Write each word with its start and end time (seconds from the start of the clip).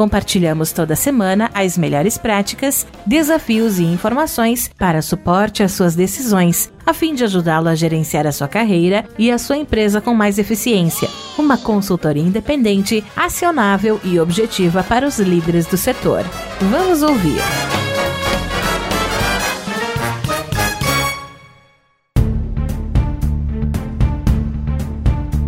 Compartilhamos 0.00 0.72
toda 0.72 0.96
semana 0.96 1.50
as 1.52 1.76
melhores 1.76 2.16
práticas, 2.16 2.86
desafios 3.04 3.78
e 3.78 3.84
informações 3.84 4.66
para 4.78 5.02
suporte 5.02 5.62
às 5.62 5.72
suas 5.72 5.94
decisões, 5.94 6.72
a 6.86 6.94
fim 6.94 7.14
de 7.14 7.22
ajudá-lo 7.22 7.68
a 7.68 7.74
gerenciar 7.74 8.26
a 8.26 8.32
sua 8.32 8.48
carreira 8.48 9.04
e 9.18 9.30
a 9.30 9.36
sua 9.36 9.58
empresa 9.58 10.00
com 10.00 10.14
mais 10.14 10.38
eficiência. 10.38 11.06
Uma 11.36 11.58
consultoria 11.58 12.22
independente, 12.22 13.04
acionável 13.14 14.00
e 14.02 14.18
objetiva 14.18 14.82
para 14.82 15.06
os 15.06 15.18
líderes 15.18 15.66
do 15.66 15.76
setor. 15.76 16.24
Vamos 16.62 17.02
ouvir. 17.02 17.42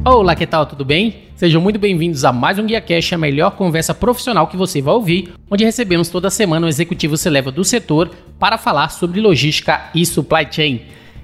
Olá, 0.04 0.36
que 0.36 0.46
tal? 0.46 0.66
Tudo 0.66 0.84
bem? 0.84 1.31
Sejam 1.42 1.60
muito 1.60 1.76
bem-vindos 1.76 2.24
a 2.24 2.32
mais 2.32 2.56
um 2.60 2.66
Guia 2.66 2.80
Cash, 2.80 3.14
a 3.14 3.18
melhor 3.18 3.56
conversa 3.56 3.92
profissional 3.92 4.46
que 4.46 4.56
você 4.56 4.80
vai 4.80 4.94
ouvir, 4.94 5.32
onde 5.50 5.64
recebemos 5.64 6.08
toda 6.08 6.30
semana 6.30 6.66
um 6.66 6.68
executivo 6.68 7.16
Celeva 7.16 7.50
do 7.50 7.64
setor 7.64 8.12
para 8.38 8.56
falar 8.56 8.90
sobre 8.90 9.20
logística 9.20 9.90
e 9.92 10.06
supply 10.06 10.46
chain. 10.48 10.82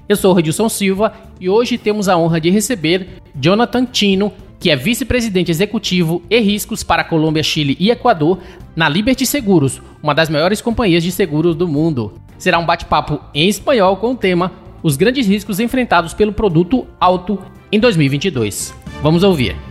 Eu 0.09 0.17
sou 0.17 0.33
o 0.33 0.35
Redilson 0.35 0.69
Silva 0.69 1.13
e 1.41 1.49
hoje 1.49 1.79
temos 1.79 2.09
a 2.09 2.19
honra 2.19 2.41
de 2.41 2.51
receber 2.51 3.07
Jonathan 3.33 3.85
Tino, 3.85 4.33
que 4.59 4.71
é 4.71 4.75
vice-presidente 4.75 5.53
executivo 5.53 6.21
e 6.29 6.41
riscos 6.41 6.83
para 6.83 7.05
Colômbia, 7.05 7.45
Chile 7.45 7.77
e 7.79 7.89
Equador 7.89 8.41
na 8.75 8.89
Liberty 8.89 9.25
Seguros, 9.25 9.81
uma 10.03 10.17
das 10.17 10.29
maiores 10.29 10.61
companhias 10.61 11.05
de 11.05 11.13
seguros 11.13 11.55
do 11.55 11.69
mundo. 11.69 12.15
Será 12.37 12.59
um 12.59 12.67
bate-papo 12.67 13.21
em 13.33 13.49
espanhol 13.49 13.97
com 13.99 14.15
o 14.15 14.17
tema 14.17 14.51
Os 14.83 14.97
grandes 14.97 15.29
riscos 15.29 15.61
enfrentados 15.61 16.13
pelo 16.13 16.33
produto 16.33 16.89
auto 16.99 17.39
em 17.71 17.79
2022. 17.79 18.75
Vamos 19.01 19.23
ouvir. 19.23 19.68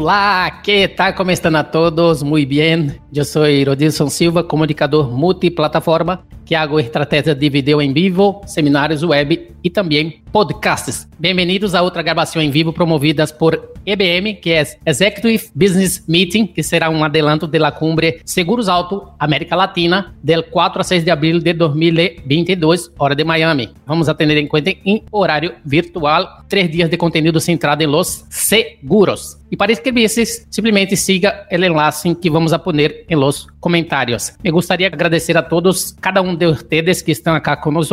Olá, 0.00 0.50
que? 0.62 0.88
Como 1.14 1.30
estão 1.30 1.54
a 1.54 1.62
todos? 1.62 2.22
Muito 2.22 2.48
bem. 2.48 2.98
Eu 3.14 3.22
sou 3.22 3.42
Rodilson 3.66 4.08
Silva, 4.08 4.42
comunicador 4.42 5.10
multiplataforma 5.10 6.24
hago 6.54 6.80
estratégia 6.80 7.34
de 7.34 7.48
vídeo 7.48 7.80
em 7.80 7.92
vivo, 7.92 8.42
seminários 8.46 9.02
web 9.02 9.50
e 9.62 9.70
também 9.70 10.22
podcasts. 10.32 11.08
Bem-vindos 11.18 11.74
a 11.74 11.82
outra 11.82 12.02
gravação 12.02 12.40
em 12.40 12.50
vivo 12.50 12.72
promovidas 12.72 13.32
por 13.32 13.70
EBM, 13.84 14.34
que 14.34 14.50
é 14.52 14.64
Executive 14.86 15.50
Business 15.54 16.04
Meeting, 16.06 16.46
que 16.46 16.62
será 16.62 16.88
um 16.88 17.02
adelanto 17.02 17.46
da 17.46 17.72
cumbre 17.72 18.20
Seguros 18.24 18.68
Alto 18.68 19.08
América 19.18 19.56
Latina, 19.56 20.14
del 20.22 20.44
4 20.44 20.80
a 20.80 20.84
6 20.84 21.04
de 21.04 21.10
abril 21.10 21.40
de 21.40 21.52
2022, 21.52 22.92
hora 22.98 23.14
de 23.14 23.24
Miami. 23.24 23.70
Vamos 23.86 24.08
atender 24.08 24.36
em 24.36 24.46
conta 24.46 24.70
em 24.84 25.02
horário 25.10 25.54
virtual, 25.64 26.44
três 26.48 26.70
dias 26.70 26.88
de 26.88 26.96
conteúdo 26.96 27.40
centrado 27.40 27.82
em 27.82 27.86
los 27.86 28.24
seguros. 28.30 29.38
E 29.50 29.56
para 29.56 29.72
inscrever-se, 29.72 30.46
simplesmente 30.48 30.96
siga 30.96 31.46
o 31.50 31.54
enlace 31.54 32.14
que 32.14 32.30
vamos 32.30 32.52
a 32.52 32.58
poner 32.58 33.04
em 33.08 33.16
los 33.16 33.48
comentários. 33.58 34.32
Me 34.44 34.50
gostaria 34.50 34.88
de 34.88 34.94
agradecer 34.94 35.36
a 35.36 35.42
todos, 35.42 35.92
cada 36.00 36.22
um 36.22 36.36
de 36.40 36.46
vocês 36.46 37.02
que 37.02 37.12
estão 37.12 37.34
aqui 37.34 37.50
nós 37.70 37.90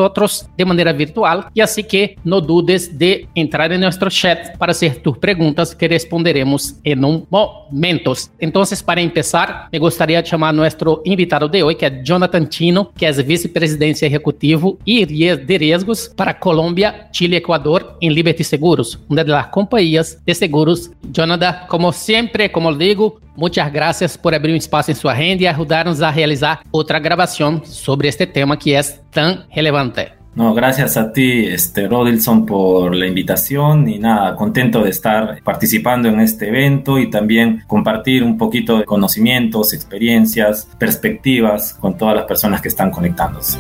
de 0.58 0.66
maneira 0.66 0.94
virtual, 0.94 1.46
e 1.54 1.62
assim 1.62 1.84
que 1.84 2.16
no 2.24 2.40
dudes 2.40 2.88
de 2.88 3.28
entrar 3.36 3.72
em 3.72 3.78
nosso 3.78 4.10
chat 4.10 4.58
para 4.58 4.72
hacer 4.72 5.02
tus 5.02 5.18
perguntas 5.18 5.74
que 5.74 5.86
responderemos 5.88 6.80
em 6.86 7.04
um 7.04 7.26
momento. 7.30 8.14
Então, 8.40 8.64
para 8.86 9.10
começar, 9.10 9.68
me 9.72 9.80
gostaria 9.80 10.22
de 10.22 10.30
chamar 10.30 10.54
nosso 10.54 11.02
invitado 11.06 11.50
de 11.50 11.62
hoje, 11.62 11.76
que 11.76 11.86
é 11.86 11.90
Jonathan 11.90 12.46
Tino, 12.46 12.90
que 12.96 13.06
é 13.06 13.12
vice-presidente 13.12 14.06
executivo 14.06 14.80
e 14.86 15.06
de 15.06 15.58
riesgos 15.58 16.08
para 16.08 16.34
Colômbia, 16.34 17.08
Chile 17.12 17.36
e 17.36 17.38
Equador 17.38 17.98
em 18.02 18.10
Liberty 18.10 18.44
Seguros, 18.44 18.98
uma 19.10 19.24
das 19.24 19.48
companhias 19.48 20.22
de 20.26 20.34
seguros. 20.34 20.90
Jonathan, 21.12 21.66
como 21.68 21.92
sempre, 21.92 22.48
como 22.48 22.74
digo, 22.74 23.20
muchas 23.36 23.72
gracias 23.72 24.16
por 24.16 24.34
abrir 24.34 24.54
um 24.54 24.56
espaço 24.56 24.92
em 24.92 24.96
sua 24.96 25.12
agenda 25.12 25.44
e 25.44 25.48
ajudar-nos 25.48 26.02
a 26.02 26.10
realizar 26.10 26.62
outra 26.72 27.00
gravação 27.00 27.62
sobre 27.64 28.08
este 28.08 28.26
tema 28.26 28.37
que 28.60 28.74
é 28.74 28.82
tão 29.12 29.46
relevante. 29.50 30.18
No, 30.38 30.54
gracias 30.54 30.98
a 30.98 31.12
ti, 31.12 31.48
este, 31.48 31.88
Rodilson, 31.88 32.46
por 32.46 32.96
la 32.96 33.08
invitación 33.08 33.90
y 33.90 33.98
nada, 33.98 34.36
contento 34.36 34.84
de 34.84 34.92
estar 34.92 35.42
participando 35.42 36.10
en 36.10 36.20
este 36.20 36.50
evento 36.50 37.00
y 37.00 37.10
también 37.10 37.64
compartir 37.66 38.24
un 38.24 38.38
poquito 38.38 38.78
de 38.78 38.86
conocimientos, 38.86 39.74
experiencias, 39.74 40.68
perspectivas 40.78 41.74
con 41.74 41.98
todas 41.98 42.16
las 42.16 42.26
personas 42.26 42.62
que 42.62 42.68
están 42.68 42.92
conectándose. 42.92 43.58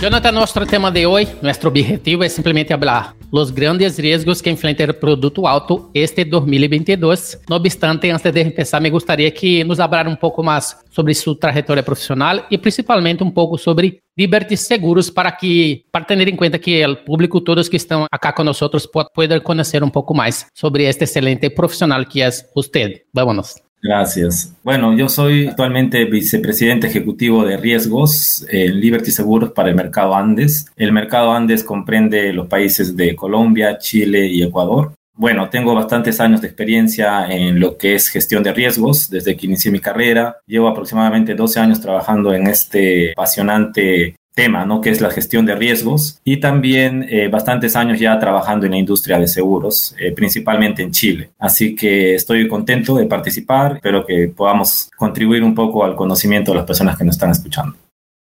Jonathan, 0.00 0.36
nuestro 0.36 0.64
tema 0.66 0.92
de 0.92 1.04
hoy, 1.04 1.26
nuestro 1.42 1.70
objetivo 1.70 2.22
es 2.22 2.32
simplemente 2.32 2.72
hablar 2.72 3.15
los 3.30 3.54
grandes 3.54 3.98
riesgos 3.98 4.42
que 4.42 4.50
enfrenta 4.50 4.84
el 4.84 4.96
producto 4.96 5.46
auto 5.46 5.90
este 5.94 6.24
2022. 6.24 7.38
No 7.48 7.56
obstante, 7.56 8.10
antes 8.10 8.32
de 8.32 8.40
empezar, 8.40 8.80
me 8.80 8.90
gustaría 8.90 9.32
que 9.32 9.64
nos 9.64 9.80
hablara 9.80 10.08
un 10.08 10.16
poco 10.16 10.42
más 10.42 10.78
sobre 10.90 11.14
su 11.14 11.36
trayectoria 11.36 11.84
profesional 11.84 12.46
y 12.48 12.58
principalmente 12.58 13.22
un 13.22 13.32
poco 13.32 13.58
sobre 13.58 14.00
Liberty 14.14 14.56
Seguros 14.56 15.10
para 15.10 15.36
que 15.36 15.84
para 15.90 16.06
tener 16.06 16.28
en 16.28 16.36
cuenta 16.36 16.58
que 16.58 16.82
el 16.82 16.98
público, 16.98 17.42
todos 17.42 17.68
que 17.68 17.76
están 17.76 18.06
acá 18.10 18.34
con 18.34 18.46
nosotros, 18.46 18.88
puedan 19.14 19.40
conocer 19.40 19.82
un 19.82 19.90
poco 19.90 20.14
más 20.14 20.48
sobre 20.54 20.88
este 20.88 21.04
excelente 21.04 21.50
profesional 21.50 22.08
que 22.08 22.24
es 22.24 22.48
usted. 22.54 23.02
Vámonos. 23.12 23.65
Gracias. 23.86 24.52
Bueno, 24.64 24.96
yo 24.96 25.08
soy 25.08 25.46
actualmente 25.46 26.04
vicepresidente 26.06 26.88
ejecutivo 26.88 27.44
de 27.44 27.56
riesgos 27.56 28.44
en 28.50 28.80
Liberty 28.80 29.12
Seguros 29.12 29.52
para 29.52 29.68
el 29.68 29.76
mercado 29.76 30.16
Andes. 30.16 30.66
El 30.74 30.90
mercado 30.90 31.32
Andes 31.32 31.62
comprende 31.62 32.32
los 32.32 32.48
países 32.48 32.96
de 32.96 33.14
Colombia, 33.14 33.78
Chile 33.78 34.26
y 34.26 34.42
Ecuador. 34.42 34.92
Bueno, 35.14 35.48
tengo 35.48 35.72
bastantes 35.72 36.20
años 36.20 36.40
de 36.40 36.48
experiencia 36.48 37.26
en 37.30 37.60
lo 37.60 37.78
que 37.78 37.94
es 37.94 38.08
gestión 38.08 38.42
de 38.42 38.52
riesgos 38.52 39.08
desde 39.08 39.36
que 39.36 39.46
inicié 39.46 39.70
mi 39.70 39.78
carrera. 39.78 40.36
Llevo 40.46 40.66
aproximadamente 40.66 41.36
12 41.36 41.60
años 41.60 41.80
trabajando 41.80 42.34
en 42.34 42.48
este 42.48 43.12
apasionante 43.12 44.16
tema, 44.36 44.66
¿no? 44.66 44.82
Que 44.82 44.90
es 44.90 45.00
la 45.00 45.10
gestión 45.10 45.46
de 45.46 45.56
riesgos 45.56 46.20
y 46.22 46.36
también 46.36 47.06
eh, 47.08 47.28
bastantes 47.28 47.74
años 47.74 47.98
ya 47.98 48.18
trabajando 48.18 48.66
en 48.66 48.72
la 48.72 48.78
industria 48.78 49.18
de 49.18 49.26
seguros, 49.26 49.96
eh, 49.98 50.12
principalmente 50.12 50.82
en 50.82 50.92
Chile. 50.92 51.30
Así 51.38 51.74
que 51.74 52.14
estoy 52.14 52.46
contento 52.46 52.96
de 52.96 53.06
participar, 53.06 53.76
espero 53.76 54.04
que 54.04 54.28
podamos 54.28 54.90
contribuir 54.94 55.42
un 55.42 55.54
poco 55.54 55.84
al 55.84 55.96
conocimiento 55.96 56.52
de 56.52 56.58
las 56.58 56.66
personas 56.66 56.98
que 56.98 57.04
nos 57.04 57.16
están 57.16 57.30
escuchando. 57.30 57.76